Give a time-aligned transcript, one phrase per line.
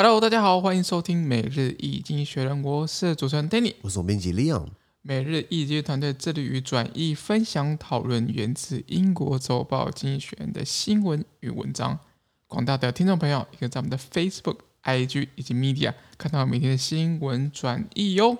[0.00, 4.68] Hello，大家好，欢迎收听每日易经济学人，我是主持人 Danny，我是总编辑 Leon。
[5.02, 11.98] 每日易经济团队致力于转译、分享、讨论源自英国周报《经济学人》的新闻与文章。
[12.46, 18.38] 广大的听众朋友，也可以在我们的 Facebook、IG 以及 Media 看到每天的新闻转译哟。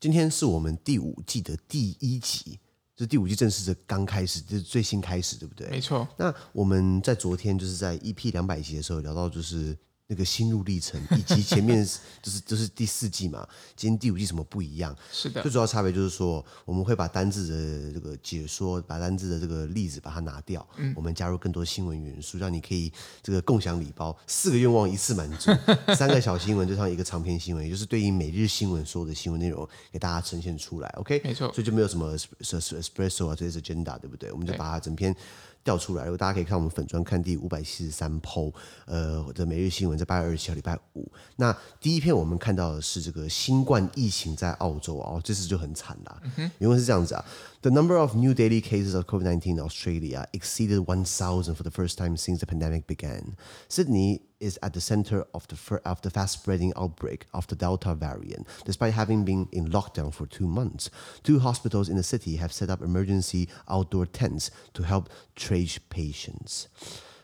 [0.00, 2.58] 今天是我们第五季的第一集，
[2.96, 5.68] 这第五季正式的刚开始，就是最新开始，对不对？
[5.68, 6.08] 没错。
[6.16, 9.76] 那我们在昨天就是在 EP 两百集的时候聊到，就是。
[10.10, 11.86] 那个心路历程，以及前面
[12.20, 14.94] 就是就是第四季嘛，今天第五季什么不一样？
[15.12, 22.92] 是的，最主要差别就是说，我们会把单字的这个解说，把单字的这个例子把它拿掉，嗯，我们加入更多新闻元素，让你可以
[23.22, 25.52] 这个共享礼包，四个愿望一次满足，
[25.94, 31.20] 三个小新闻就像一个长篇新闻，也就是对应每日新闻所有的新闻内容给大家呈现出来，OK？
[31.22, 34.32] 没错，所以就没有什么 espresso 啊这些 agenda，对不对？
[34.32, 35.14] 我们就把它整篇。
[35.62, 38.52] 调出来，如果大家可以看我们粉砖看第五百七十三 PO，
[38.86, 41.10] 呃的每日新闻，在八月二十七号礼拜五。
[41.36, 46.20] 那第一篇我们看到的是这个新冠疫情在澳洲哦，这次就很惨啦。
[46.58, 47.24] 因为是这样子啊
[47.62, 51.98] ：The number of new daily cases of COVID-19 in Australia exceeded one thousand for the first
[51.98, 53.36] time since the pandemic began.
[53.68, 58.46] Sydney is at the center of the of the fast-spreading outbreak of the Delta variant.
[58.64, 60.88] Despite having been in lockdown for two months,
[61.22, 66.68] two hospitals in the city have set up emergency outdoor tents to help triage patients.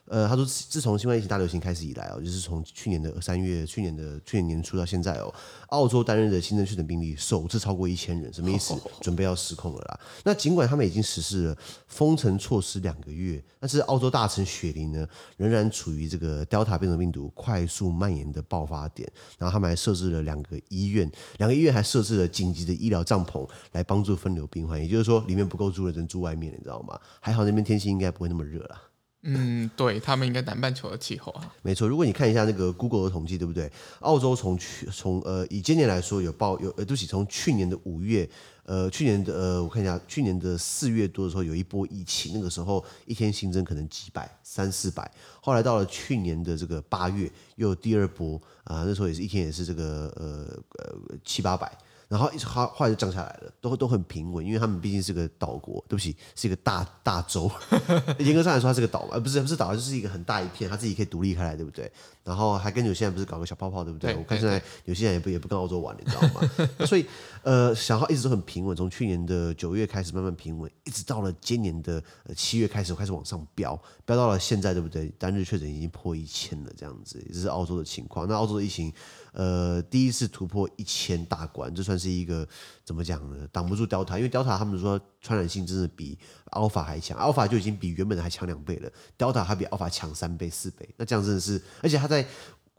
[0.09, 5.33] 呃，他说，自从新冠疫情大流行开始以来哦，就是从去年的三月，去年的去年年初到现在哦，
[5.69, 8.75] 澳洲担任的新增确诊病例首次超过一千人，什么意思？
[9.01, 10.01] 准备要失控了啦。
[10.25, 11.57] 那尽管他们已经实施了
[11.89, 19.11] 封城措施两个月，但是澳洲大城雪梨呢，仍然处于这个 Delta 变种病毒快速蔓延的爆发点。
[19.39, 24.81] 然后他们还设置了两个医院，两个医院还设置了紧急的医疗帐篷来帮助分流病患。
[24.81, 26.97] 也就是说，里面不够住的人住外面，你知道吗？
[27.19, 28.81] 还好那边天气应该不会那么热啦。
[29.29, 31.89] 嗯，对他们应该南半球的气候啊，没错。
[31.89, 33.71] 如果你看一下那个 Google 的统计，对不对？
[34.01, 38.29] 澳洲从去从呃以今年来说有报有呃，对不起，从去年的五月，
[38.63, 45.11] 呃，去年的呃，我看一下，去年的四月多的时候有一波疫情，那个时候一天新增可能几百三四百，
[45.41, 50.95] 后来到了去年的这个八月又有第二波啊，那时候也是一天也是这个呃呃
[51.25, 51.77] 七八百。
[52.09, 57.51] 然后一直后后来就降下来了，都都很平稳，因为他们毕竟是个岛国，对不起，是一个大大洲。
[58.21, 61.91] 严格上来说，它是个岛，而不是不是岛，就是一个很大一片，它自己可以独立开来，对不对？
[62.23, 64.13] 然后还跟纽西兰不是搞个小泡泡，对不对？
[64.13, 66.49] 对，我看现在纽西兰也不也不跟澳洲玩，你知道吗？
[66.79, 67.05] 那所以
[67.43, 75.09] 呃，小号一直都很平稳，从去年的九月开始慢慢平稳，一直到了今年的呃七月开始开始往上飙，飙到了现在，对不对？
[75.19, 78.29] 单日确诊已经破一千了，这样子，这是澳洲的情况。
[78.29, 78.93] 那澳洲的疫情。
[79.37, 82.49] 呃，第一次突破一千大关，这算是一个
[82.83, 83.47] 怎么讲呢？
[83.53, 86.19] 挡不住 Delta，因为 Delta 他们说传染性真的比
[86.53, 92.27] Alpha 还强，Alpha 就已经比原本的还强两倍了，Delta 还比 Alpha 强三倍四倍，那这样真的是，而且它在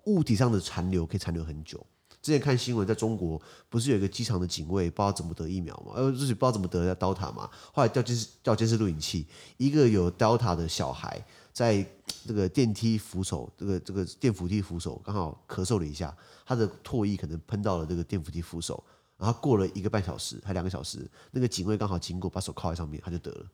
[0.06, 1.86] 物体上的残留可以残留很久。
[2.20, 5.94] 之前看新闻，在中国不是有一个机场的警卫不知道怎么得疫苗嘛？
[5.96, 7.48] 呃，就是不知道怎么得的 Delta 嘛？
[7.72, 11.24] 后来调监视调监视录影器，一个有 Delta 的小孩
[11.58, 11.84] 在
[12.28, 16.16] 这个电梯扶手，这个这个电扶梯扶手刚好咳嗽了一下。
[16.46, 18.84] 他的唾液可能喷到了这个电扶梯扶手，
[19.18, 23.46] 然后过了一个半小时，还两个小时，那个警卫刚好经过，把手铐在上面，他就得了。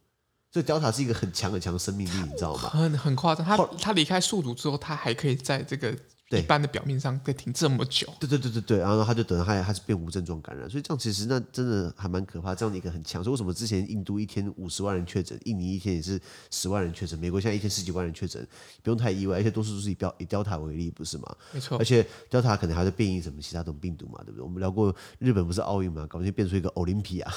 [0.51, 2.67] 所以雕塔是一个很强很强的生命力，你知道吗？
[2.67, 3.45] 很很夸张。
[3.45, 5.97] 他他离开宿主之后，他还可以在这个。
[6.29, 12.55] 一般的表面上可以停这么久，对对对对对，然后他就等他他是变无症状感染，所以这样其实那真的还蛮可怕。
[12.55, 16.19] 这样的一个很强，所以为什么之前印度一天五十万人确诊，印尼一天也是
[16.49, 18.47] 十万人确诊，美国现在一天十几万人确诊，
[18.81, 21.35] 不用太意外，而且多数都是以标以 Delta 为例，不是吗？
[21.51, 24.41] 没错，而且 Delta 可能还会变异什么其他种病毒嘛，对不对？
[24.41, 27.31] 我们聊过日本不是奥运嘛，搞不定变出一个奥林匹亚，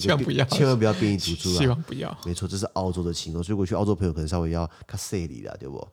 [0.00, 1.58] 千万不要，千万不要变异毒株啊！
[1.62, 5.86] 希望不要，没错，这是澳洲的情况，所以过去澳洲朋友可能稍微要卡塞里了，对不？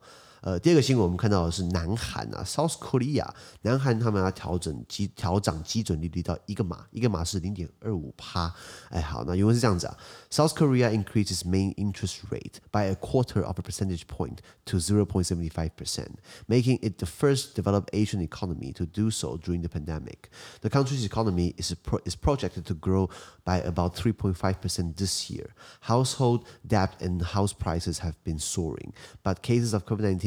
[0.45, 3.29] 呃，第二个新闻我们看到的是南韩啊，South Korea，
[3.61, 8.51] 南韩他们要调整基调涨基准利率到一个码，一个码是零点二五趴。
[8.89, 9.95] 哎，好，那原文是这样子啊，
[10.31, 15.25] South Korea increases main interest rate by a quarter of a percentage point to zero point
[15.25, 16.13] seventy five percent,
[16.47, 20.31] making it the first developed Asian economy to do so during the pandemic.
[20.61, 23.11] The country's economy is pro is projected to grow
[23.45, 25.53] by about three point five percent this year.
[25.81, 28.91] Household debt and house prices have been soaring,
[29.21, 29.85] but cases of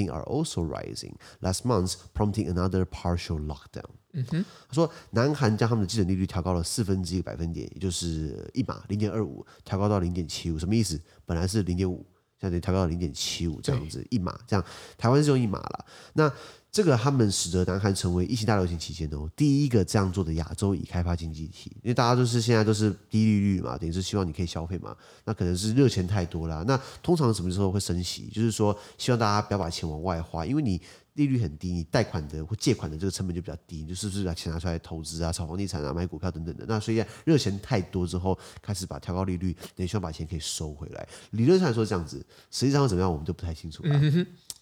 [0.09, 1.15] COVID-19 are also rising.
[1.41, 3.91] Last month, prompting another partial lockdown.
[4.13, 10.99] 嗯哼，他说，南韩将他们的基准利率调高了四分之一个百分点，也就是一码零点二五，调高到零点七五，什么意思？
[11.25, 12.03] 本来是零点五，
[12.39, 14.65] 现在调高到零点七五这样子一码，这样
[14.97, 15.85] 台湾是用一码了。
[16.13, 16.31] 那
[16.71, 24.95] 这个他们使得南韩成为疫情大流行期间哦第一个这样做的亚洲已开发经济体，因为大家都是现在都是低利率嘛，等于是希望你可以消费嘛，
[25.25, 26.63] 那可能是热钱太多了。
[26.65, 28.29] 那通常什么时候会升息？
[28.31, 30.79] 就是说希望大家不要把钱往外花，因为你
[31.19, 36.63] 利率很低，你贷款的或借款的这个成本就比较低，你就是不是把钱拿出来投资啊、炒房地产啊、买股票等等的。
[36.65, 41.05] 那所以热钱太多之后，开始把调高利率，等于希望把钱可以收回来。
[41.31, 44.01] 理论上来说这样子，实际上怎么样我们就不太清楚了。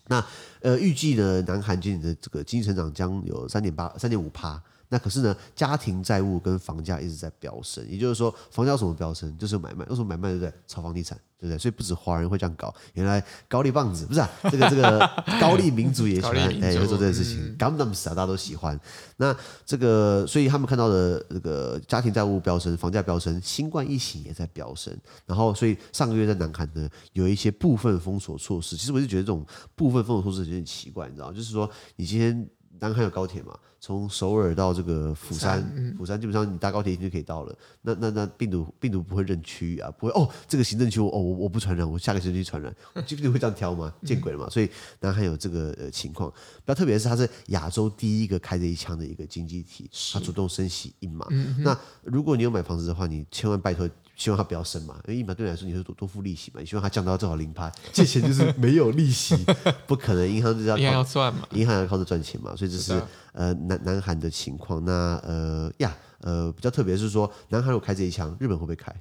[0.07, 0.25] 那
[0.62, 4.62] 呃，预计呢，南韩今年的这个经济成长将有三点八、三点五趴。
[4.89, 9.38] 那可是呢，家庭债务跟房价一直在飙升，也就是说，房价什么飙升？
[9.38, 10.30] 就是买卖，为什么买卖？
[10.30, 10.54] 对不对？
[10.66, 11.57] 炒房地产，对不对？
[11.57, 14.30] 所以不止华人会这样搞，原来高丽棒子不是啊？
[14.44, 15.00] 这个这个
[15.42, 17.57] 高丽民族也喜欢哎，会做这件事情。
[17.57, 18.80] Gangnam Style 大家都喜欢。
[19.18, 19.36] 那
[19.66, 24.98] 这个，所以他们看到的这个家庭债务飙升，房价飙升，新冠疫情也在飙升。
[25.25, 28.78] 然后，所以上个月在南韩呢，有一些部分封锁措施。
[28.78, 29.45] 其实我就觉得这种
[29.75, 32.48] 部分封锁措施有点奇怪，你知道，就是说你今天。
[32.80, 33.58] 南韩有高铁嘛？
[33.80, 37.56] 从首尔到这个釜山，嗯、釜山基本上你搭高铁一天就可以到了。
[37.84, 40.28] 那那那病毒病毒不会认区域啊，不会哦。
[40.48, 42.76] 这个行政区哦，我我不传染，我下个星期传染，
[43.06, 43.94] 就你会这样挑吗？
[44.04, 44.50] 见鬼了嘛！
[44.50, 44.70] 所以
[45.00, 46.30] 南韩有这个呃情况。
[46.32, 51.28] 比较特别是，它是亚洲第一个开这一枪的一个经济体，它主动升息一码。
[51.30, 53.88] 嗯、那如果你有买房子的话，你千万拜托。
[54.18, 59.38] 希望它不要升嘛，因为一码对你来说你是多多付利息嘛，你希望它降到正好零趴，借钱就是没有利息，
[59.86, 63.04] 不可能，银行就是要银行要赚嘛，银行要靠着赚钱嘛，所以这是，是
[63.34, 64.84] 呃南南韩的情况。
[64.84, 68.92] 那呃呀呃比较特别是说，南韩如果开这一枪，日本会不会开？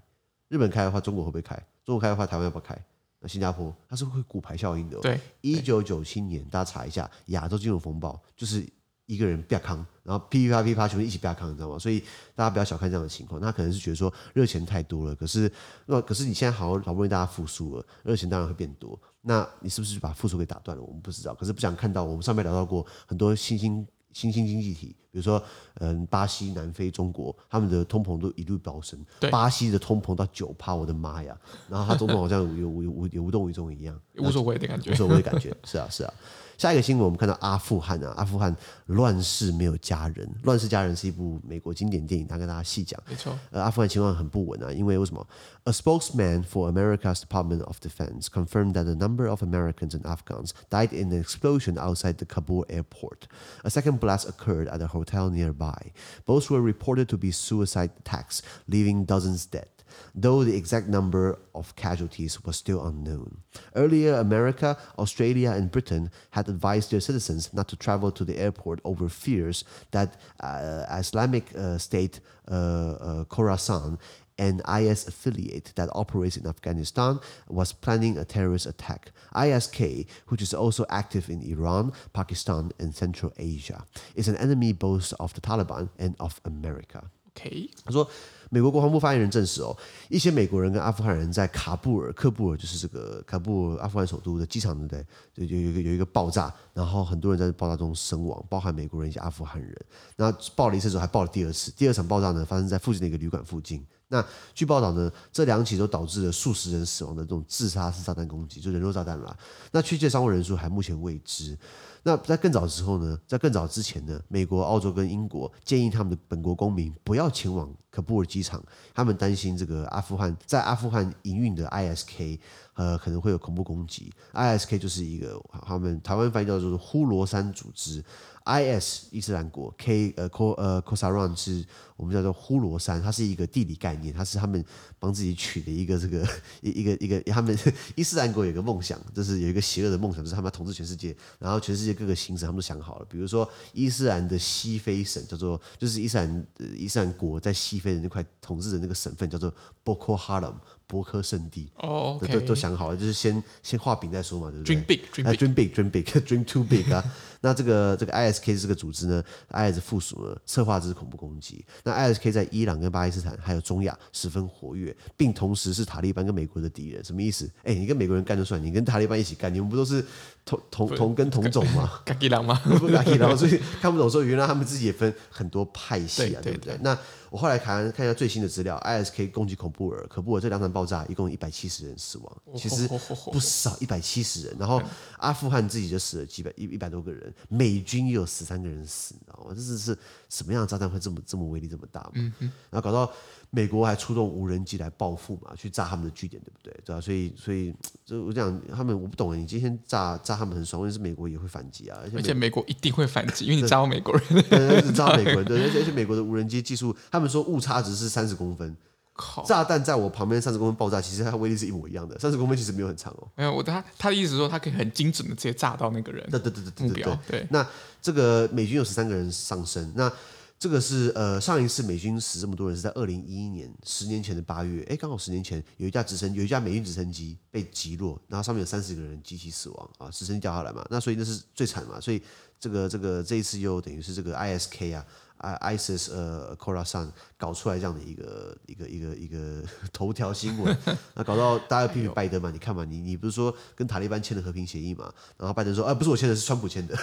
[0.48, 1.56] 日本开的话，中国会不会开？
[1.82, 2.78] 中国开的话，台湾要不要开？
[3.18, 5.00] 那新加坡它是会骨牌效应的。
[5.00, 8.66] 对，一九九七年大家查一下亚洲金融风暴，就是。
[9.06, 11.78] 一个人啪康，然后噼啪噼啪全部一起啪康，你知道吗？
[11.78, 12.00] 所以
[12.34, 13.40] 大家不要小看这样的情况。
[13.40, 15.50] 那可能是觉得说热钱太多了，可是
[15.86, 19.00] 那可是你现在好好不容易大家复苏了，热钱当然会变多。
[19.22, 20.82] 那你是不是把复苏给打断了？
[20.82, 21.34] 我们不知道。
[21.34, 25.42] 可是不想看到我们上面聊到过很多新兴新兴经济体，比如说
[25.80, 29.02] 嗯巴西、南非、中国，他们的通膨都一路飙升。
[29.30, 31.34] 巴西的通膨到九趴，我的妈呀！
[31.70, 35.56] 然后他总统好像有无无有无动于衷一样，无所谓的感觉，无所谓的感觉。
[35.64, 36.12] 是啊，是啊。
[36.58, 38.54] 下一个新闻，我们看到阿富汗啊，阿富汗
[38.86, 42.98] 乱世没有家人，乱世佳人是一部美国经典电影，他跟大家细讲。
[43.06, 45.26] 没错，呃，阿富汗情况很不稳啊，因为为什么
[45.64, 50.94] ？A spokesman for America's Department of Defense confirmed that a number of Americans and Afghans died
[50.94, 53.24] in an explosion outside the Kabul airport.
[53.62, 55.92] A second blast occurred at a hotel nearby.
[56.24, 59.68] Both were reported to be suicide attacks, leaving dozens dead.
[60.14, 63.38] though the exact number of casualties was still unknown.
[63.74, 68.80] Earlier, America, Australia, and Britain had advised their citizens not to travel to the airport
[68.84, 73.98] over fears that uh, Islamic uh, State uh, uh Khorasan
[74.37, 79.11] an IS affiliate that operates in Afghanistan, was planning a terrorist attack.
[79.33, 83.85] ISK, which is also active in Iran, Pakistan, and Central Asia,
[84.15, 87.03] is an enemy both of the Taliban and of America.
[87.35, 87.69] Okay.
[87.85, 88.09] 他说。
[88.53, 89.73] 美国国防部发言人证实哦，
[90.09, 95.47] 一些美国人跟阿富汗人在喀布尔，喀布尔就是这个喀布尔阿富汗首都的机场，对不对？
[95.47, 99.73] 就有一个有一个爆炸，然后很多人在爆炸中身亡，包含美国人以及阿富汗人。
[100.17, 103.87] 那爆了一次之后，还爆了第二次，第二场爆炸呢发生在附近的一个旅馆附近。
[104.08, 104.24] 那
[104.54, 109.36] 据报道呢，这两起都导致了数十人死亡的这种自杀式炸弹攻击，就人肉炸弹了。
[109.72, 111.58] 那确切伤亡人数还目前未知。
[112.06, 118.62] 那在更早的时候呢，在更早之前呢，美国、澳洲跟英国建议他们的本国公民不要前往喀布尔机场，
[118.94, 122.38] 他们担心这个阿富汗在阿富汗营运的 ISK
[122.74, 124.12] 呃可能会有恐怖攻击。
[124.34, 125.36] ISK 就是一个
[125.66, 128.04] 他们台湾翻译叫做呼罗珊组织。
[128.48, 129.08] I.S.
[129.10, 134.64] 伊斯兰国，K 呃 K 呃 Khorasan 是我们叫做呼罗珊，它是一个地理概念，它是他们
[135.00, 136.24] 帮自己取的一个这个
[136.60, 137.58] 一一个一个他们
[137.96, 149.52] 伊斯兰国有个梦想，就是有一个邪恶的梦想，就是他们要统治全世界，然后全世界各个行省他们都想好了，比如说伊斯兰的西非省叫做就是伊斯兰伊斯兰国在西非的那块统治的那个省份叫做
[149.84, 150.54] Boko Haram。
[150.86, 157.02] 博科圣地哦，都都想好了，就是先先画饼再说嘛，对不对？Dream big，dream big，dream big，dream too big 啊！
[157.42, 161.64] 那这个这个 ISK 这个组织呢，IS 附属呢，策划这次恐怖攻击。
[161.84, 167.04] 那 ISK 在伊朗跟巴基斯坦还有中亚十分活跃，并同时是塔利班跟美国的敌人。
[167.04, 167.48] 什么意思？
[167.62, 170.04] 哎，你跟美国人干就算，你跟塔利班一起干，你们不都是
[170.44, 172.00] 同同同根同种吗？
[172.04, 172.60] 嘎吉郎吗？
[172.80, 174.10] 不嘎吉郎，所以看不懂。
[174.10, 176.76] 说原来他们自己也分很多派系啊，对不对？
[176.80, 176.98] 那
[177.30, 180.66] 我后来看看一下最新的资料，ISK 攻击恐怖尔，可布尔这两场。
[180.76, 182.86] 爆炸，一共一百七十人死亡，其实
[183.32, 184.56] 不少，一百七十人。
[184.58, 184.82] 然后
[185.16, 189.54] 阿富汗自己就死了几百一一百多个人，美军也有十三个人死，你知道吗？
[189.54, 189.96] 这是是
[190.28, 192.10] 什么样的炸弹会这么这么威力这么大嘛？
[192.16, 192.52] 嗯嗯。
[192.68, 193.10] 然后搞到
[193.56, 196.78] 美国还出动无人机来报复嘛，去炸他们的据点，对不对？
[196.84, 197.00] 对吧？
[197.00, 208.76] 所以所以就我讲他们我不懂，你今天炸炸他们很爽，问题是美国也会反击啊，而且美国一定会反击，因为你炸到美国人， 炸到美国人，对，而且而且美国的无人机技术，他们说误差值是三十公分。
[209.18, 212.18] 靠炸弹在我旁边三十公分爆炸，其实它威力是一模一样的。
[212.18, 213.26] 三十公分其实没有很长哦。
[213.34, 216.22] 没有，我他他的意思是说，他可以很精准的直接炸到那个人。
[216.30, 217.18] 对对对对对对，对。
[217.26, 217.46] 对。
[217.48, 217.66] 那
[218.02, 219.90] 这个美军有十三个人丧生。
[219.96, 220.12] 那
[220.58, 224.82] 这个是呃上一次美军死这么多人是在二零一一年，十年前的八月。
[224.88, 230.86] 哎，刚好十年前有一架直升有一架美军直升机被击落，然后上面有三十个人集体死亡啊，直升机掉下来嘛。
[230.90, 232.00] 那所以那是最惨嘛。
[232.00, 232.22] 所以
[232.58, 235.06] 这个这个这一次又等于是这个 ISK 啊。
[235.38, 239.62] I ISIS 呃 Khorasan 搞出来这样的一个一个一个一个
[239.92, 240.76] 头条新闻，
[241.14, 242.50] 那搞到大家批评拜登嘛？
[242.50, 245.12] 你看嘛，你你不是说跟塔利班签了和平协议嘛？
[245.36, 246.96] 然后拜登说，啊，不是我签的，是川普签的。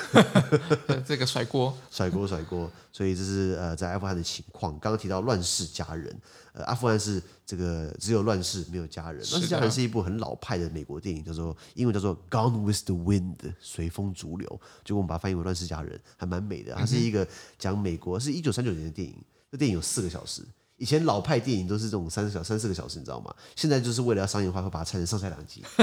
[1.05, 2.69] 这个甩锅，甩锅，甩锅。
[2.91, 4.71] 所以这是呃在阿富汗的情况。
[4.79, 6.15] 刚刚提到乱世佳人，
[6.53, 9.23] 呃，阿富汗是这个只有乱世没有佳人。
[9.31, 14.61] 乱世佳人是一部很老派的美国电影，叫做英文叫做《Gone with the Wind》，随风逐流。
[14.83, 16.75] 就我们把它翻译为乱世佳人，还蛮美的。
[16.75, 19.15] 它是一个讲美国，是一九三九年的电影。
[19.51, 20.41] 这电影有四个小时。
[20.77, 23.33] 以前老派电影都是这种三小三四个小时，你知道吗？
[23.55, 25.63] 现在就是为了要商业化，会把它拆成上下两集。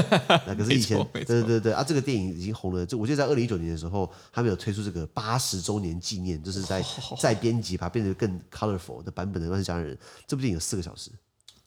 [0.47, 2.85] 那可是以前，对对对对啊，这个电影已经红了。
[2.85, 6.85] 就我记得在二零一九年的时候，他们有推出这个八十周年纪念，就是在
[7.19, 9.97] 在编辑，把它变成更 colorful 的版本的《乱世佳人》。
[10.27, 11.13] 这部电影有四个小时。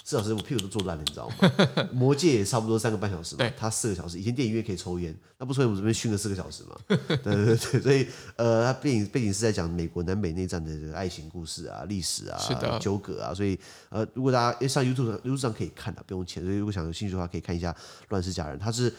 [0.05, 1.35] 四小时我屁股都坐烂了，你知道吗？
[1.93, 4.19] 魔戒也差不多三个半小时嘛，对，他四个小时。
[4.19, 6.77] 以前电影院可以抽烟，那不抽烟我们这边熏了四个小时嘛？
[6.87, 8.05] 对对对，所以
[8.35, 12.37] 呃，他背景背景是在讲美国南北内战的这个爱情故事啊、历史啊、
[12.79, 13.33] 纠葛啊。
[13.33, 13.57] 所以
[13.87, 16.43] 呃，如果大家上 YouTube YouTube 上可以看的，不用钱。
[16.43, 17.71] 所以如果想有兴趣的话，可以看一下
[18.09, 18.57] 《乱世佳人》。
[18.59, 18.93] 他是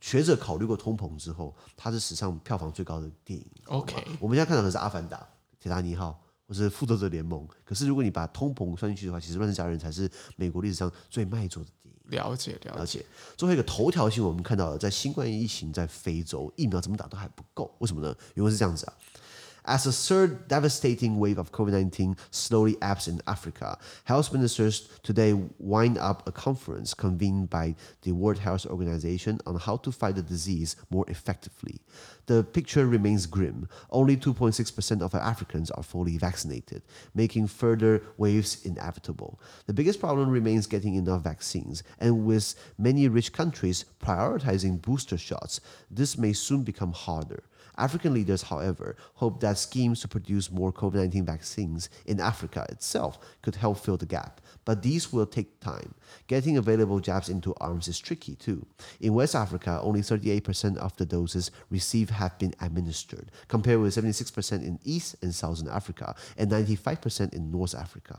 [0.00, 3.46] 学者考虑过通膨之后，它是史上票房最高的电影。
[3.66, 5.16] OK，我们现在看到的是《阿凡达》
[5.60, 6.20] 《铁达尼号》。
[6.48, 12.18] 或是复仇者联盟，可是如果你把通膨算进去的话，其实《乱世佳人》才是美国历史上最卖座的电影。
[12.18, 12.70] 了解，了解。
[12.70, 13.04] 了解。
[13.36, 18.16] 最后一个头条新闻，我们看到了，在新冠疫情在非洲，疫苗怎么打都还不够，为什么呢？
[18.32, 18.94] 原因是这样子啊。
[19.68, 26.26] As a third devastating wave of COVID-19 slowly ebbs in Africa, health ministers today wind up
[26.26, 31.04] a conference convened by the World Health Organization on how to fight the disease more
[31.06, 31.82] effectively.
[32.24, 33.68] The picture remains grim.
[33.90, 36.80] Only 2.6% of Africans are fully vaccinated,
[37.14, 39.38] making further waves inevitable.
[39.66, 45.60] The biggest problem remains getting enough vaccines, and with many rich countries prioritizing booster shots,
[45.90, 47.42] this may soon become harder.
[47.78, 53.18] African leaders, however, hope that schemes to produce more COVID 19 vaccines in Africa itself
[53.42, 54.40] could help fill the gap.
[54.64, 55.94] But these will take time.
[56.26, 58.66] Getting available jabs into arms is tricky too.
[59.00, 64.52] In West Africa, only 38% of the doses received have been administered, compared with 76%
[64.62, 68.18] in East and Southern Africa and 95% in North Africa.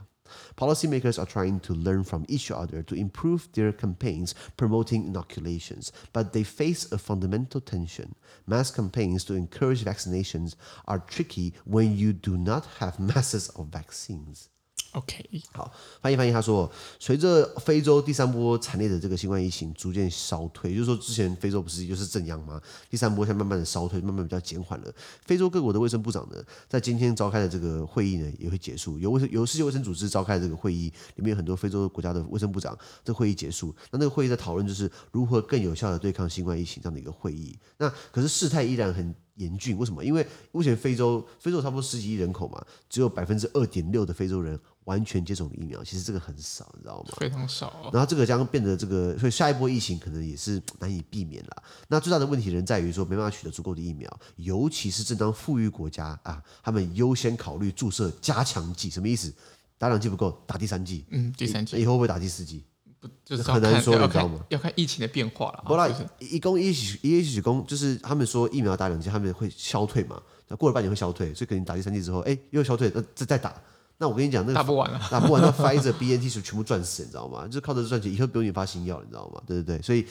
[0.57, 6.33] Policymakers are trying to learn from each other to improve their campaigns promoting inoculations, but
[6.33, 8.15] they face a fundamental tension.
[8.47, 10.55] Mass campaigns to encourage vaccinations
[10.87, 14.49] are tricky when you do not have masses of vaccines.
[14.93, 16.69] OK，好，翻译翻译，他说，
[16.99, 22.59] 随着非洲第三波惨烈的这个新冠疫情逐渐消退，就是说之前非洲不是就是正阳吗？
[22.89, 24.91] 第三波现在慢慢的消退，慢慢比较减缓了。
[25.25, 28.97] 非洲各国的卫生部长呢，在今天召开的这个会议呢，也会结束。
[28.97, 32.75] 由卫由世界卫生组织召开的这个会议，里面有很多非洲国家的卫生部长。
[33.03, 37.55] 这会议结束，那那个会议在讨论就是如何更有效的对抗新冠疫情这样的一个会议。
[37.77, 39.13] 那可是事态依然很。
[39.39, 40.03] 严峻，为什么？
[40.05, 47.13] 因为目前非洲非洲差不多十几亿人口嘛，只有百分之二点六的非洲人完全接种了疫苗，其实这个很少，你知道吗？
[47.17, 47.89] 非常少哦。
[47.91, 51.63] 然后这个将变得这个，所以下一波疫情可能也是难以避免了。
[51.87, 59.33] 那最大的问题仍在于说，没办法取得足够的疫苗，尤其是正当富裕国家啊，他们优先考虑注射加强剂，什么意思？
[59.77, 61.05] 打两剂不够，打第三剂。
[61.09, 62.65] 嗯，第三剂以后会不会打第四剂？
[62.99, 64.39] 不就是很难说，你知道吗？
[64.49, 65.63] 要看疫情的变化了。
[65.65, 65.87] 不啦，
[66.19, 70.21] 一公一起一起公，就是他们说疫苗打两剂，他们会消退嘛？
[70.47, 73.53] 那过了半年会消退，所以可能打第三剂之后，哎，又消退，那再再打。
[73.97, 77.45] 那我跟你讲，那个打不完了， 打不完，那 Pfizer、BNT 是全部赚死，你知道吗？
[77.45, 79.41] 就是靠这赚钱，以后不用研发新药，你知道吗？
[79.45, 80.05] 对对对，所以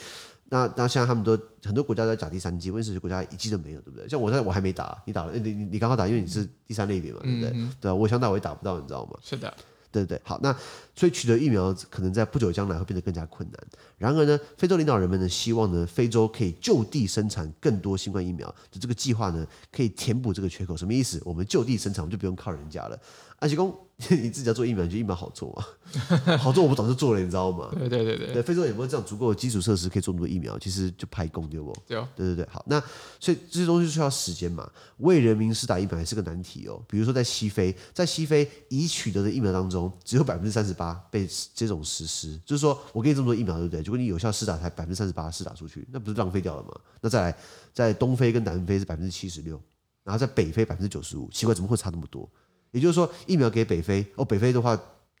[0.45, 4.07] 那那现在他们都很多国家在打第三剂，为什么国家一剂都没有，对不对？
[4.07, 7.51] 像我在我还没打，你打了，你你你刚好打，因为你是第三类别嘛，对不对？
[7.53, 9.11] 嗯、对啊，我想打我也打不到，你知道吗？
[9.23, 9.51] 是的。
[9.91, 10.55] 对对对，好，那
[10.95, 13.59] 所以取得疫苗可能在不久将来会变得更加困难。
[13.97, 20.77] 然而呢，非洲领导人们呢希望呢，非洲可以就地生产更多新冠疫苗，就这个计划呢可以填补这个缺口。
[20.77, 21.21] 什么意思？
[21.25, 22.99] 我们就地生产，我们就不用靠人家了。
[23.39, 23.75] 而且公。
[24.11, 25.65] 你自己要做疫苗，就疫苗好做吗？
[26.39, 27.67] 好做我不早就做了，你知道吗？
[27.73, 28.31] 对对对对。
[28.31, 30.57] 对，非洲有没有这样足够的基础设施可以做那么多疫苗？
[30.57, 31.75] 其实就拍工对不？
[31.85, 32.47] 对对对对。
[32.49, 32.81] 好，那
[33.19, 34.71] 所以这些东西需要时间嘛？
[34.99, 36.81] 为人民施打疫苗还是个难题哦。
[36.87, 42.39] 比如说在西非，在西非已取得的疫苗当中，只有百分之三十八被这种实施。
[42.45, 43.81] 就是说我给你这么多疫苗，对不对？
[43.81, 46.69] 如果你有效施打才百分之三十八施打出去，那不是浪费掉了吗？
[47.01, 47.37] 那再来，
[47.73, 49.61] 在东非跟南非是百分之七十六，
[50.05, 52.31] 然后在北非百分之九十五，奇怪，怎么会差那么多？
[52.71, 54.75] 也就是说，疫苗给北非哦，北非的话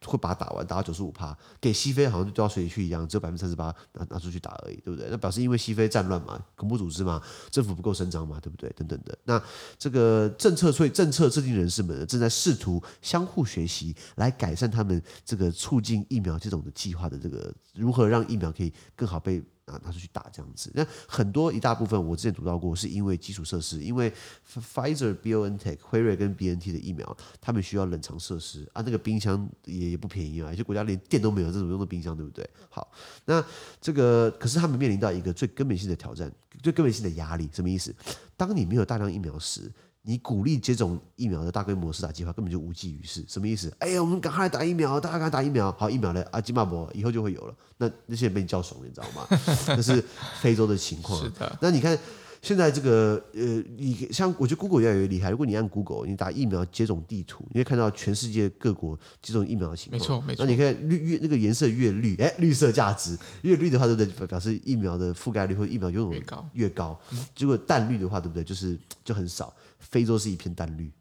[0.05, 5.07] 会把它打完，打到九十五趴；给西非好像就掉到水里去一样，只有百分之三十八拿拿出去打而已，对不对？
[5.09, 8.69] 那表示因为西非战乱嘛，恐怖组织嘛，政府不够伸张嘛，对不对？
[8.77, 9.17] 等等的。
[9.25, 9.41] 那
[9.77, 19.43] 这个政策，所以政策制定人士们正在试图相互学习，来改善他们这个促进疫苗这种的计划的这个如何让疫苗可以更好被。
[19.71, 24.11] 拿拿出去打这样子，那很多一大部分我之前读到过，是因为基础设施，因为
[24.51, 32.49] Pfizer、BioNTech、辉瑞跟 BNT 的疫苗，他们需要冷藏设施啊，那个冰箱也也不便宜啊，有些国家连电都没有，这种用的冰箱对不对？
[32.69, 32.91] 好，
[33.25, 33.43] 那
[33.79, 36.31] 这个可是他们面临到一个最根本性的挑战，
[36.63, 37.95] 最根本性的压力，什么意思？
[38.35, 39.71] 当你没有大量疫苗时。
[40.01, 43.71] 你鼓励接种疫苗的大规模施打计划根本就无济于事，什么意思？
[43.79, 46.23] 哎呀，我们赶快来打疫苗，大家赶快打疫苗，好，疫苗呢？
[46.31, 47.53] 阿基马博以后就会有了。
[47.77, 49.27] 那那些人被你叫怂，你知道吗？
[49.75, 50.03] 这是
[50.41, 51.21] 非洲的情况。
[51.21, 51.57] 是的。
[51.61, 51.97] 那你看
[52.41, 55.29] 现在这个呃，你像我觉得 Google 越来越厉害。
[55.29, 59.99] 如果你按 Google，你打疫苗接种地图，你会看到全世界各国接种疫苗的情况。
[59.99, 60.45] 没错，没错。
[60.45, 64.27] 那你看绿越那个颜色越绿，哎，绿色价值越绿的话，对不对？
[64.27, 66.99] 表示疫苗的覆盖率或疫苗拥有越高越高。
[67.35, 68.43] 结果淡绿的话，对不对？
[68.43, 69.53] 就是就很少。
[69.79, 70.91] 非洲是一片淡绿，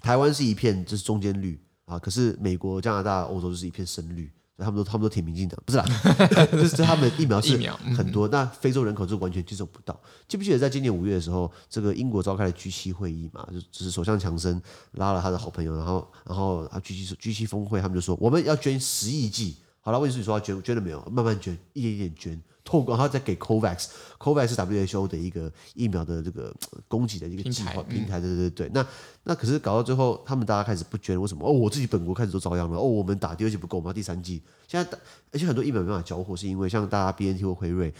[0.00, 5.84] 台湾是一片就是中间绿啊，可是美国、加拿大、欧洲就是一片深绿，他们都他们都挺民进党，不是啦，
[6.52, 7.56] 就是他们疫苗是
[7.96, 9.98] 很多，那非洲人口就完全接受不到。
[10.28, 14.60] 记不记得在今年五月的时候，这个英国召开了 G 七会议嘛，就就是首相强生
[14.92, 21.00] 拉了他的好朋友，然后然后啊 G 七 G 七峰会，他们就说我们要捐十亿剂，好了，问题是你说要捐捐了没有？
[21.10, 22.40] 慢慢捐，一点一点捐。
[22.64, 26.52] 透过然后再给 COVAX，COVAX 是 WHO 的一个疫苗的这个
[26.88, 28.70] 供给的一个计划平台，对对对对。
[28.72, 28.84] 那
[29.22, 31.46] 那可是搞到最后，他们大家开始不捐，为什么？
[31.46, 32.78] 哦，我自己本国开始都遭殃了。
[32.78, 34.42] 哦，我们打第二剂不够，我们要第三剂。
[34.66, 34.98] 现在
[35.30, 37.92] 而且很多疫苗没办法交货，是因为像大家 BNT 或辉瑞、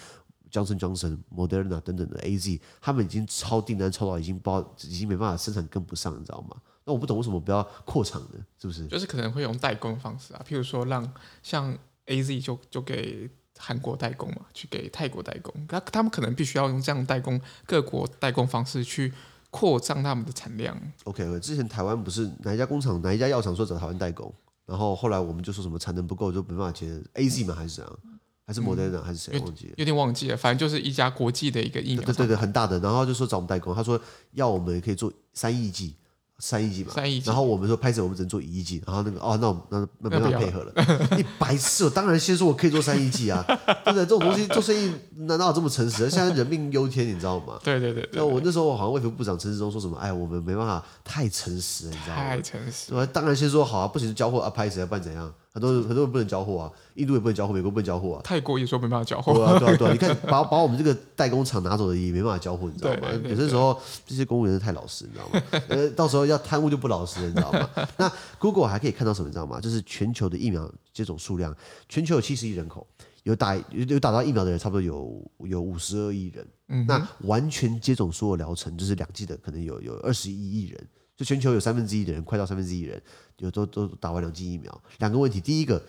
[0.51, 6.57] Johnson Johnson、Moderna 等等的 AZ，他们已经超订单超到已经包，已经没办法生产跟不上，你知道吗？
[6.87, 8.39] 那我不懂为什么不要扩厂呢？
[8.59, 8.87] 是不是？
[8.87, 11.13] 就是可能会用代工方式啊，譬如说让
[11.43, 13.29] 像 AZ 就就给。
[13.59, 19.13] 韩国代工嘛，去给泰国代工，那他们可能必须要用这样代工各国代工方式去
[19.51, 20.77] 扩张他们的产量。
[21.05, 24.33] OK，之前台湾不是哪一家工厂哪一家药厂说找台湾代工，
[24.67, 27.99] 然后后来我们就说什么产能不够就没办法接 AZ 嘛，还是怎样？
[28.47, 29.75] 还是 Moderna、嗯、还是谁忘记了？
[29.79, 32.05] 有点忘记了，反正就是一家国际的一个疫苗。
[32.05, 33.99] 对对对，很大的，然后就说找我们代工，他说
[34.33, 35.97] 要我们可以做三亿剂。
[36.39, 40.73] 三亿计嘛，三亿剂，然后我们说拍摄，我们只能做一亿计，然后那个哦，那我那那没办法配合了。
[41.17, 44.05] 你白痴，我当然先说我可以做三亿计啊，对不对？
[44.05, 46.11] 这种东西做生意难道有这么诚实？
[46.11, 47.59] 现在人命忧天，你知道吗？
[47.63, 48.09] 对对对。
[48.13, 49.97] 那我那时候好像卫福部长陈世忠说什么？
[49.97, 52.23] 哎，我们没办法太诚实了，你知道吗？
[52.23, 52.93] 太诚实。
[52.95, 55.33] 我当然先说好啊，不行就交货啊，拍谁，不然怎样？
[55.55, 59.33] 很多人很多人不能交货啊，印度也不能交货，美国不能交货啊，泰国也说没办法交货。
[59.35, 63.09] 对啊对啊对啊，你看 把把我们这个代工厂拿走的也没办法交货，你知道吗？
[63.23, 65.41] 有些时候这些公务员太老实，你知道吗？
[65.71, 67.71] 呃，到时候要贪污就不老实了，你知道吗？
[67.97, 69.61] 那 Google 还可以看到什么，你知道吗？
[69.61, 71.57] 就是全球的疫苗接种数量，
[71.89, 72.85] 全球有七十亿人口，
[73.23, 80.89] 有打有有打到疫苗的人差不多有有五十二亿人，嗯，那完全接种所有疗程就是两剂的，可能有有二十一亿人。
[81.17, 83.03] 就全球有三分之一的人，快到三分之一的人，
[83.39, 84.83] 有都都打完两剂疫苗。
[84.99, 85.83] 两个问题，第一个，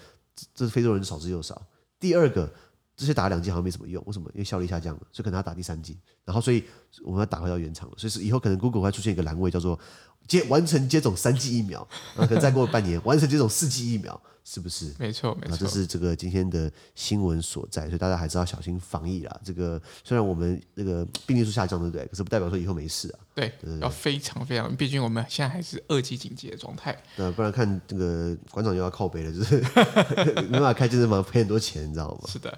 [0.54, 1.56] 这是非洲人少之又少；
[2.00, 2.52] 第二个，
[2.96, 4.30] 这些打两剂好像没什么用，为什么？
[4.34, 6.00] 因为效率下降了，所以可能要打第三剂。
[6.24, 6.64] 然后，所以
[7.04, 7.96] 我们要打回到原厂了。
[7.98, 9.80] 所以是以后可能 Google 会出现一个栏位，叫做
[10.28, 14.20] 接完成接种三剂疫苗，然 后可能再过半年完成接种四剂疫苗。
[14.48, 14.94] 是不是？
[15.00, 19.42] 没错，没错，这是这个今天的新闻所在，所以大家还是要小心防疫啦。
[19.44, 22.06] 这个虽然我们那个病例数下降，对不对？
[22.06, 23.18] 可是不代表说以后没事啊。
[23.34, 26.96] 对，对对对，要非常非常，毕竟我们现在还是二级警戒的状态。
[27.16, 29.58] 那不然看这个馆长又要靠背了，就是
[30.46, 32.30] 没办法开健身房赔很多钱，你知道吗？
[32.32, 32.56] 是的。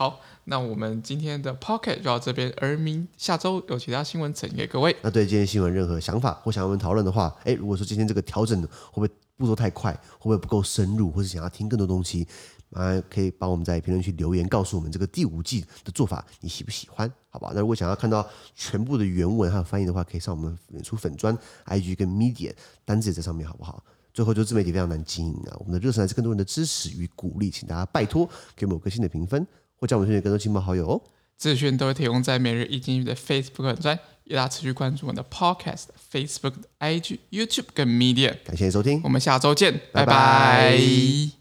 [0.00, 4.96] 好，那我们今天的 Pocket 就到这边，而明下周有其他新闻呈给各位。
[5.02, 12.26] 那对今天新闻任何想法或想要我们讨论的话，哎，如果说今天这个调整会不会步骤太快，会不会不够深入，或是想要听更多东西，
[12.72, 17.06] 啊，可以帮我们在评论区留言，告诉我们这个第五季的做法你喜不喜欢？
[17.28, 17.52] 好吧？
[17.54, 21.36] 那如果想要看到全部的原文还有翻译的话，可以上我们演出粉专、
[21.66, 22.54] IG 跟 Media
[22.86, 23.84] 单字也在上面，好不好？
[24.14, 29.46] 最后，就自媒体非常难经营啊，我们的热忱来自更多人的支持与鼓励，请大家拜托给我们五颗星的评分，
[29.80, 31.02] 或加我们推荐更多亲朋好友哦。
[31.36, 38.36] 资讯都会提供在每日一经济的 Facebook 专，也大家持续关注我的 Podcast、Facebook、IG、YouTube 跟 Medium。
[38.44, 40.06] 感谢收听，我们下周见，拜拜。
[40.06, 41.39] 拜拜。